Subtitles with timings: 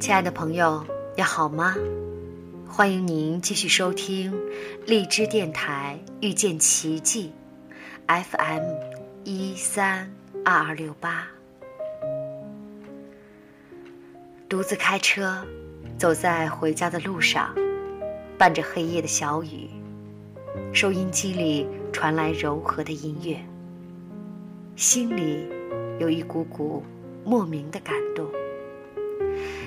[0.00, 0.86] 亲爱的朋友，
[1.16, 1.74] 你好吗？
[2.68, 4.32] 欢迎您继续收听
[4.86, 7.32] 荔枝电台遇见奇迹
[8.06, 8.62] ，FM
[9.24, 10.08] 一三
[10.44, 11.26] 二二六八。
[14.48, 15.44] 独自开车，
[15.98, 17.52] 走在回家的路上，
[18.38, 19.68] 伴着黑夜的小雨，
[20.72, 23.36] 收音机里传来柔和的音乐，
[24.76, 25.44] 心里
[25.98, 26.84] 有一股股
[27.24, 28.24] 莫名的感动。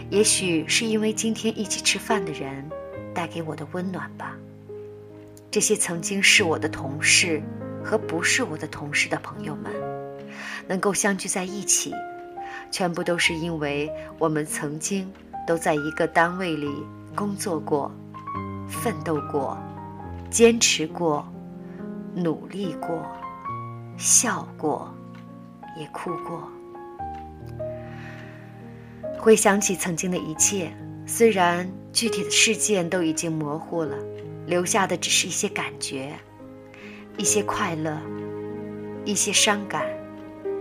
[0.09, 2.69] 也许是因为今天一起吃饭的人
[3.13, 4.35] 带给我的温暖吧。
[5.49, 7.41] 这些曾经是我的同事
[7.83, 9.71] 和不是我的同事的朋友们，
[10.67, 11.93] 能够相聚在一起，
[12.71, 15.11] 全部都是因为我们曾经
[15.45, 16.69] 都在一个单位里
[17.15, 17.91] 工作过、
[18.69, 19.57] 奋斗过、
[20.29, 21.25] 坚持过、
[22.15, 23.05] 努力过、
[23.97, 24.93] 笑过，
[25.77, 26.49] 也哭过。
[29.21, 30.71] 回想起曾经的一切，
[31.05, 33.95] 虽然具体的事件都已经模糊了，
[34.47, 36.11] 留下的只是一些感觉，
[37.17, 37.95] 一些快乐，
[39.05, 39.85] 一些伤感，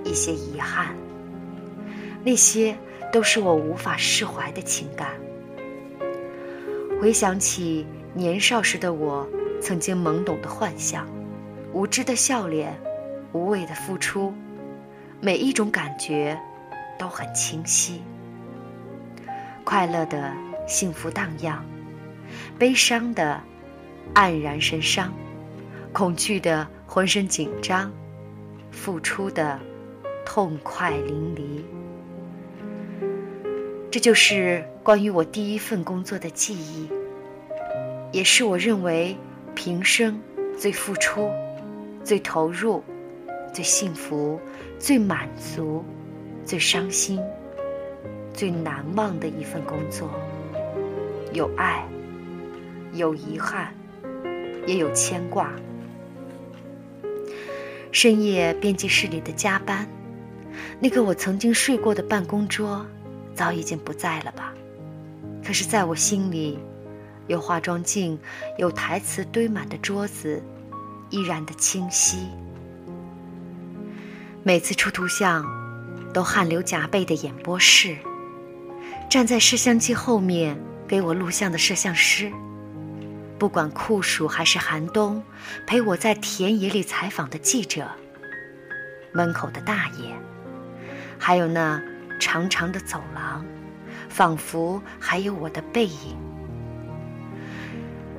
[0.04, 0.94] 一些遗憾。
[2.22, 2.76] 那些
[3.10, 5.08] 都是我无法释怀的情感。
[7.00, 9.26] 回想起年少时的我，
[9.62, 11.08] 曾经懵懂的幻想，
[11.72, 12.78] 无知的笑脸，
[13.32, 14.34] 无畏的付出，
[15.18, 16.38] 每一种感觉
[16.98, 18.02] 都很清晰。
[19.70, 20.34] 快乐的
[20.66, 21.64] 幸福荡漾，
[22.58, 23.40] 悲伤的
[24.12, 25.14] 黯然神伤，
[25.92, 27.88] 恐惧的浑身紧张，
[28.72, 29.60] 付出的
[30.26, 31.62] 痛快淋漓。
[33.92, 36.90] 这就是关于我第一份工作的记忆，
[38.10, 39.16] 也是我认为
[39.54, 40.20] 平生
[40.58, 41.30] 最付出、
[42.02, 42.82] 最投入、
[43.52, 44.40] 最幸福、
[44.80, 45.84] 最满足、
[46.44, 47.22] 最伤心。
[48.32, 50.10] 最难忘的一份工作，
[51.32, 51.86] 有爱，
[52.92, 53.74] 有遗憾，
[54.66, 55.52] 也有牵挂。
[57.92, 59.86] 深夜编辑室里的加班，
[60.78, 62.86] 那个我曾经睡过的办公桌，
[63.34, 64.54] 早已经不在了吧？
[65.44, 66.58] 可是，在我心里，
[67.26, 68.18] 有化妆镜、
[68.58, 70.40] 有台词堆满的桌子，
[71.10, 72.28] 依然的清晰。
[74.42, 75.44] 每次出图像，
[76.14, 77.96] 都汗流浃背的演播室。
[79.10, 80.56] 站在摄像机后面
[80.86, 82.30] 给我录像的摄像师，
[83.40, 85.20] 不管酷暑还是寒冬，
[85.66, 87.90] 陪我在田野里采访的记者，
[89.10, 90.14] 门口的大爷，
[91.18, 91.82] 还有那
[92.20, 93.44] 长长的走廊，
[94.08, 96.16] 仿佛还有我的背影。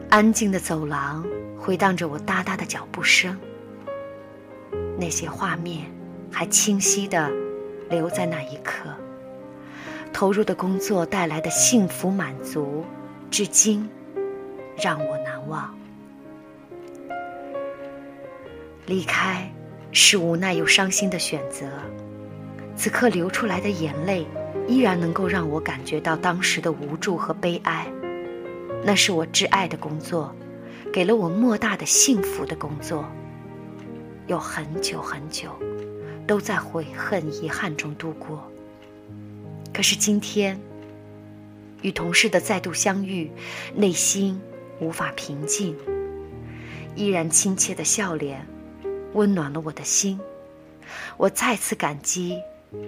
[0.09, 1.25] 安静的走廊
[1.57, 3.39] 回荡着我哒哒的脚步声，
[4.99, 5.89] 那些画面
[6.29, 7.31] 还清晰地
[7.89, 8.93] 留在那一刻。
[10.13, 12.85] 投入的工作带来的幸福满足，
[13.29, 13.89] 至今
[14.77, 15.73] 让我难忘。
[18.85, 19.49] 离开
[19.91, 21.67] 是无奈又伤心的选择，
[22.75, 24.25] 此刻流出来的眼泪
[24.67, 27.87] 依然能够让我感觉到当时的无助和悲哀。
[28.83, 30.35] 那是我挚爱的工作，
[30.91, 33.05] 给了我莫大的幸福的工作。
[34.27, 35.49] 有很久很久，
[36.25, 38.51] 都在悔恨遗憾中度过。
[39.73, 40.59] 可是今天，
[41.81, 43.31] 与同事的再度相遇，
[43.73, 44.39] 内心
[44.79, 45.75] 无法平静。
[46.95, 48.45] 依然亲切的笑脸，
[49.13, 50.19] 温暖了我的心。
[51.15, 52.37] 我再次感激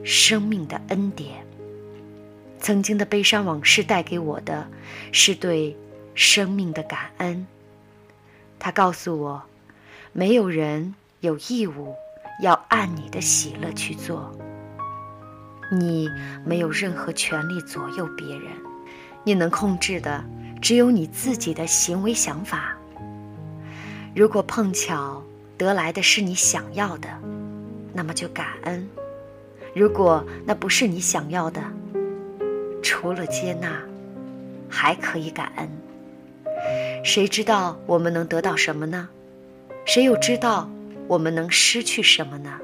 [0.04, 1.46] 生命的恩典。
[2.60, 4.68] 曾经的悲伤往事带给我的，
[5.12, 5.76] 是对
[6.16, 7.48] 生命的感恩。
[8.60, 9.44] 他告诉我，
[10.12, 11.96] 没有人有义务
[12.42, 14.34] 要按你的喜乐去做。
[15.80, 16.10] 你
[16.46, 18.52] 没有任何权利左右别人，
[19.24, 20.24] 你能控制的
[20.62, 22.78] 只有你自己的行为想法。
[24.16, 25.24] 如果碰巧
[25.58, 27.10] 得来的是你想要的，
[27.94, 28.82] 那么就感恩；
[29.74, 31.62] 如果那不是你想要的，
[32.84, 33.82] 除了接纳，
[34.70, 35.70] 还可以感恩。
[37.04, 39.10] 谁知道我们能得到什么呢？
[39.86, 40.70] 谁又知道
[41.08, 42.60] 我们能失去什么呢？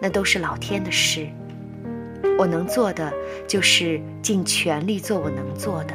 [0.00, 1.28] 那都是老天的事。
[2.38, 3.12] 我能做的
[3.46, 5.94] 就是尽全力做我能做的。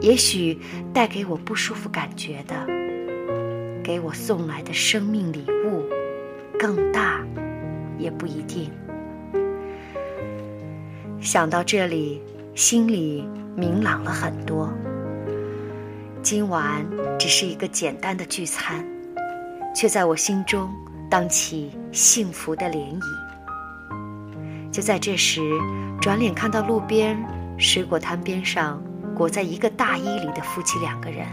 [0.00, 0.58] 也许
[0.92, 2.54] 带给我不舒服感觉的，
[3.84, 5.84] 给我送来的生命礼物
[6.58, 7.24] 更大，
[7.98, 8.70] 也不一定。
[11.20, 12.20] 想到这里，
[12.56, 14.68] 心里明朗了很多。
[16.20, 16.84] 今晚
[17.18, 18.84] 只是一个简单的聚餐，
[19.74, 20.68] 却在我心中
[21.08, 23.21] 荡起幸福的涟漪。
[24.72, 25.42] 就在这时，
[26.00, 27.22] 转脸看到路边
[27.58, 28.82] 水果摊边上
[29.14, 31.26] 裹在一个大衣里的夫妻两个人，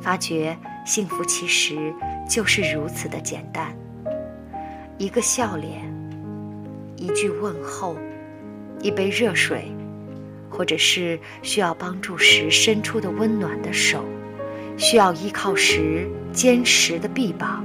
[0.00, 1.94] 发觉幸福其实
[2.28, 3.72] 就是如此的简单：
[4.98, 5.80] 一个笑脸，
[6.96, 7.96] 一句问候，
[8.80, 9.70] 一杯热水，
[10.50, 14.04] 或者是需要帮助时伸出的温暖的手，
[14.76, 17.64] 需要依靠时坚实的臂膀，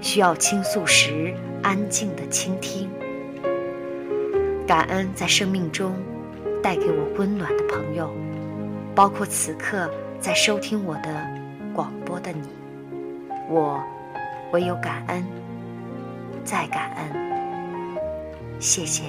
[0.00, 1.34] 需要倾诉时
[1.64, 2.88] 安静的倾听。
[4.70, 5.92] 感恩在生命中。
[6.62, 8.14] 带给我温暖的朋友，
[8.94, 9.90] 包括此刻
[10.20, 11.26] 在收听我的
[11.74, 12.46] 广播的你，
[13.48, 13.82] 我
[14.52, 15.24] 唯有感恩，
[16.44, 19.04] 再感恩，谢谢。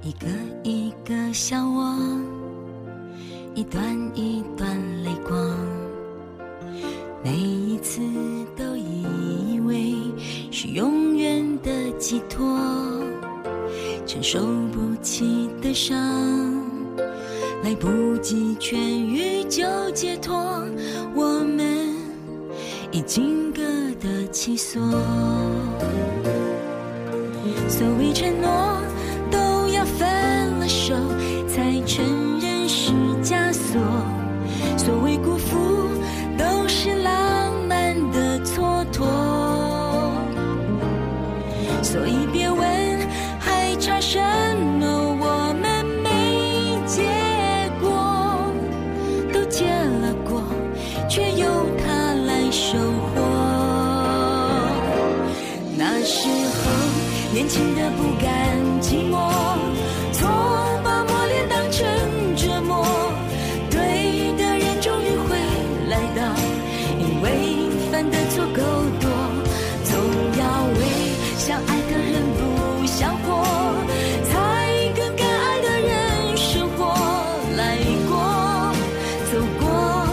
[0.00, 0.28] 一个
[0.62, 1.94] 一个笑我，
[3.54, 3.84] 一段
[4.14, 5.36] 一段泪光，
[7.24, 8.00] 每一次
[8.56, 9.94] 都以为
[10.50, 12.58] 是永远的寄托。
[14.04, 14.40] 承受
[14.72, 15.96] 不起的伤，
[17.62, 20.34] 来不及痊愈就解脱，
[21.14, 21.94] 我们
[22.90, 23.62] 已经各
[24.00, 24.82] 得其所。
[27.68, 28.50] 所谓承诺，
[29.30, 30.06] 都要分
[30.58, 30.94] 了手
[31.48, 32.04] 才承
[32.40, 32.92] 认是
[33.22, 33.80] 枷锁；
[34.76, 35.41] 所谓辜负
[57.62, 59.14] 真的不甘寂寞
[60.10, 60.28] 错
[60.82, 61.86] 把磨练当成
[62.34, 62.84] 折磨
[63.70, 65.36] 对的人终于会
[65.88, 66.22] 来到
[66.98, 67.30] 因为
[67.92, 68.62] 犯的错够
[69.00, 69.08] 多
[69.84, 69.94] 总
[70.40, 70.80] 要为
[71.38, 73.44] 想爱的人不想活
[74.24, 76.92] 才跟该爱的人生活
[77.56, 77.78] 来
[78.08, 78.74] 过
[79.30, 80.04] 走过。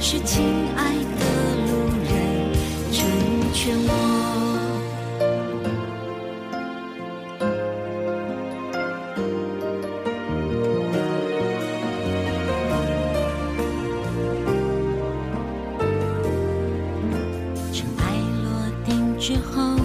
[0.00, 0.44] 是亲
[0.76, 1.22] 爱的
[1.68, 1.70] 路
[2.02, 2.52] 人
[2.90, 4.17] 成全我
[19.28, 19.77] 之后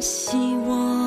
[0.00, 1.03] 希望。